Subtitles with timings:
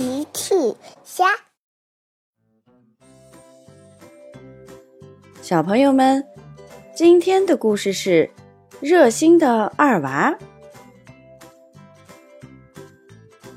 [0.00, 0.54] 奇趣
[1.04, 1.26] 虾，
[5.42, 6.26] 小朋友们，
[6.94, 8.30] 今天的故事是
[8.80, 10.34] 热心的二娃。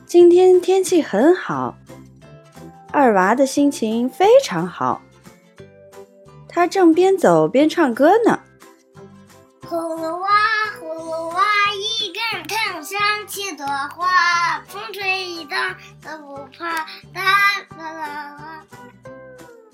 [0.06, 1.78] 今天天气很好，
[2.92, 5.02] 二娃的心情非常好，
[6.50, 8.38] 他正边走边唱歌呢。
[9.62, 10.53] 葫芦娃，葫芦娃，一
[12.94, 16.68] 根藤上七朵花，风吹雨打都不怕。
[17.12, 17.26] 啦
[17.76, 18.64] 啦啦啦！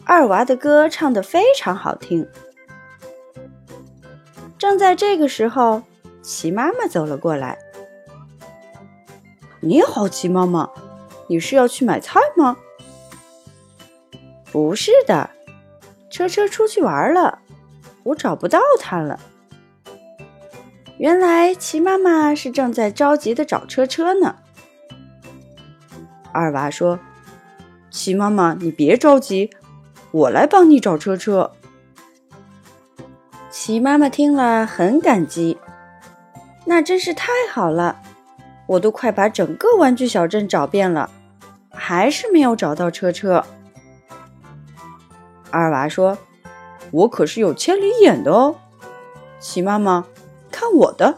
[0.05, 2.25] 二娃的歌唱得非常好听。
[4.57, 5.83] 正在这个时候，
[6.21, 7.57] 齐妈妈走了过来。
[9.59, 10.69] 你好，齐妈妈，
[11.27, 12.55] 你是要去买菜吗？
[14.49, 15.29] 不是的，
[16.09, 17.39] 车车出去玩了，
[18.03, 19.19] 我找不到他了。
[20.99, 24.35] 原来齐妈妈是正在着急的找车车呢。
[26.33, 26.99] 二娃说
[27.89, 29.49] ：“齐妈妈，你别着急，
[30.11, 31.53] 我来帮你找车车。”
[33.49, 35.57] 齐妈妈听了很感激，
[36.65, 38.01] 那真是太好了！
[38.67, 41.09] 我都快把整个玩具小镇找遍了，
[41.71, 43.45] 还是没有找到车车。
[45.49, 46.17] 二娃说
[46.91, 48.55] ：“我可是有千里眼的哦，
[49.39, 50.05] 齐妈妈。”
[50.59, 51.17] 看我的！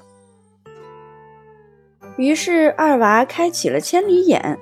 [2.16, 4.60] 于是二娃开启了千里眼，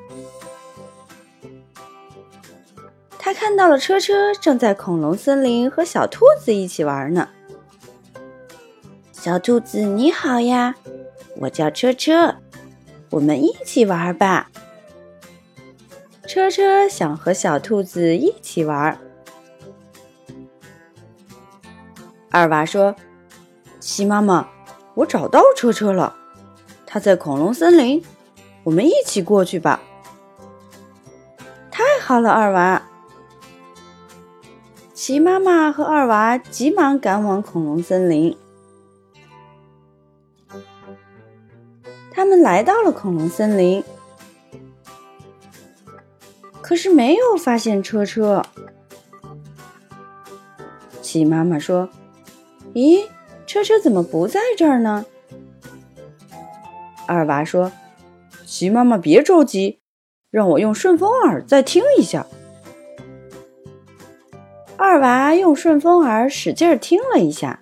[3.18, 7.28] 他看到了车车正在恐龙森林和小兔子一起玩呢。
[9.12, 10.74] 小兔子你好呀，
[11.36, 12.36] 我叫车车，
[13.10, 14.50] 我们一起玩吧。
[16.26, 18.98] 车车想和小兔子一起玩。
[22.32, 22.96] 二娃说
[23.82, 24.48] ：“齐妈妈。”
[25.00, 26.14] 我找到车车了，
[26.86, 28.04] 他在恐龙森林，
[28.66, 29.80] 我们一起过去吧。
[31.72, 32.86] 太好了，二娃！
[34.94, 38.38] 齐妈妈和二娃急忙赶往恐龙森林。
[42.12, 43.82] 他们来到了恐龙森林，
[46.62, 48.44] 可是没有发现车车。
[51.02, 51.88] 齐妈妈说
[52.76, 53.08] ：“咦？”
[53.50, 55.08] 车车怎么不在这儿呢？
[57.08, 57.72] 二娃说
[58.46, 59.80] ：“齐妈妈别着急，
[60.30, 62.28] 让我用顺风耳再听一下。”
[64.78, 67.60] 二娃用顺风耳使劲听了一下，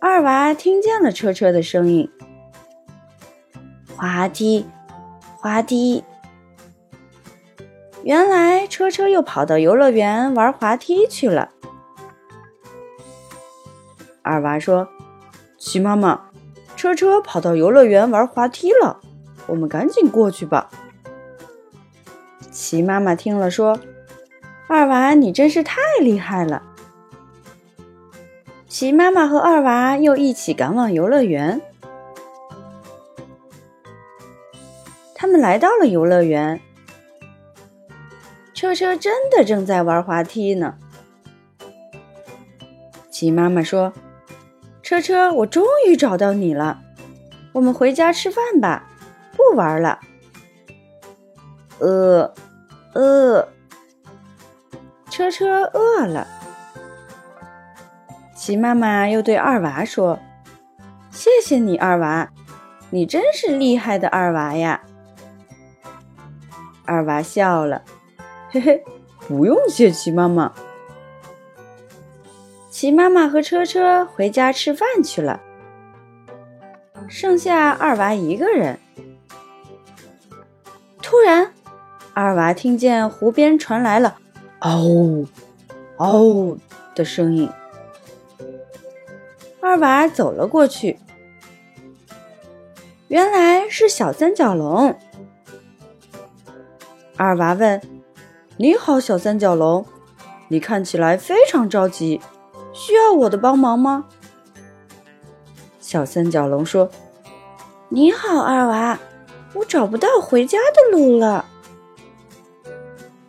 [0.00, 2.10] 二娃听见了车车的声音
[3.94, 4.64] ：“滑梯，
[5.36, 6.02] 滑梯。”
[8.04, 11.50] 原来车车又跑到游乐园玩滑梯去了。
[14.28, 14.86] 二娃说
[15.56, 16.28] ：“齐妈妈，
[16.76, 19.00] 车车跑到游乐园玩滑梯了，
[19.46, 20.68] 我们赶紧过去吧。”
[22.52, 23.80] 齐妈妈听了说
[24.68, 26.62] ：“二娃，你真是太厉害了。”
[28.68, 31.62] 齐妈妈和二娃又一起赶往游乐园。
[35.14, 36.60] 他们来到了游乐园，
[38.52, 40.74] 车车真的正在玩滑梯呢。
[43.10, 43.90] 齐妈妈说。
[44.88, 46.80] 车车，我终于找到你了，
[47.52, 48.88] 我们回家吃饭吧，
[49.36, 50.00] 不玩了。
[51.78, 52.32] 饿，
[52.94, 53.46] 饿，
[55.10, 56.26] 车车饿了。
[58.34, 60.18] 齐妈妈又对二娃说
[61.12, 62.30] ：“谢谢你，二娃，
[62.88, 64.80] 你真是厉害的二娃呀。”
[66.86, 67.82] 二娃笑了，
[68.48, 68.82] 嘿嘿，
[69.28, 70.50] 不用谢齐妈妈。
[72.80, 75.40] 齐妈妈和车车回家吃饭去了，
[77.08, 78.78] 剩下二娃一个人。
[81.02, 81.52] 突然，
[82.14, 84.16] 二娃听见湖边传来了
[84.62, 85.26] “嗷，
[85.96, 86.56] 嗷”
[86.94, 87.50] 的声音。
[89.60, 91.00] 二娃走了过去，
[93.08, 94.96] 原来是小三角龙。
[97.16, 97.82] 二娃问
[98.56, 99.84] ：“你好，小三角龙，
[100.46, 102.20] 你看起来非常着急。”
[102.78, 104.04] 需要我的帮忙吗？
[105.80, 106.88] 小三角龙说
[107.90, 108.98] ：“你好，二娃，
[109.54, 111.44] 我找不到回家的路了。”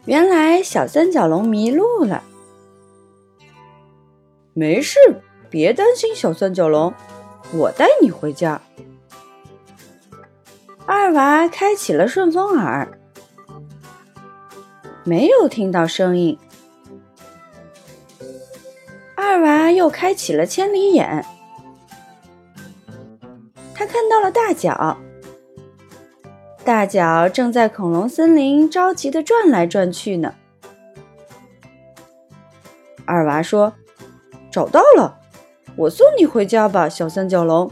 [0.06, 2.24] 原来小三角龙迷路了。
[4.54, 5.00] 没事，
[5.50, 6.94] 别担心，小三角龙，
[7.52, 8.62] 我带你回家。
[10.86, 12.88] 二娃开启了顺风耳，
[15.04, 16.38] 没有听到声音。
[19.30, 21.24] 二娃又开启了千里眼，
[23.76, 24.98] 他看到了大脚。
[26.66, 30.34] 大脚正在恐龙森林着急地转来转去呢。
[33.06, 33.72] 二娃说
[34.52, 35.20] ：“找到了，
[35.76, 37.72] 我送你回家吧，小三角龙。”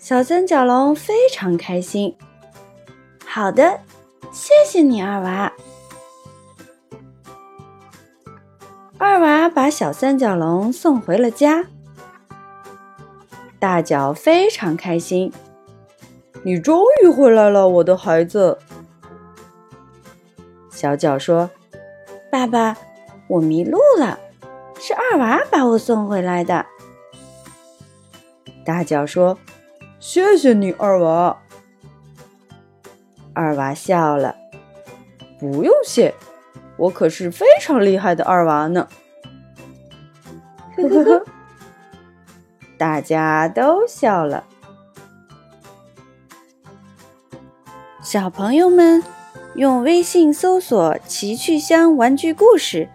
[0.00, 2.16] 小三角龙非常开心。
[3.26, 3.80] 好的，
[4.32, 5.52] 谢谢你，二娃。
[9.08, 11.64] 二娃把小三角龙送回了家。
[13.56, 15.32] 大脚非常开心。
[16.42, 18.58] 你终于回来了，我的孩子。
[20.70, 21.48] 小脚说
[22.32, 22.76] ：“爸爸，
[23.28, 24.18] 我迷路了，
[24.80, 26.66] 是二娃把我送回来的。”
[28.66, 29.38] 大脚说
[30.00, 31.38] ：“谢谢你，二娃。”
[33.32, 34.34] 二娃笑了
[35.38, 36.12] ：“不用谢，
[36.76, 38.88] 我可是非常厉害的二娃呢。”
[40.76, 41.24] 呵呵呵，
[42.76, 44.44] 大家都笑了。
[48.02, 49.02] 小朋友们，
[49.54, 52.88] 用微信搜索“奇趣箱玩具故事”，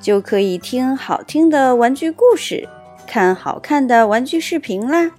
[0.00, 2.68] 就可以听好听的玩具故事，
[3.06, 5.10] 看好看的玩具视频啦。